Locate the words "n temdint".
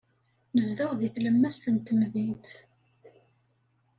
1.69-2.47